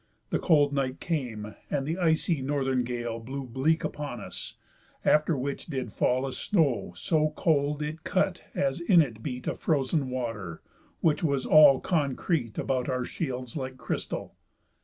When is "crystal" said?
13.77-14.35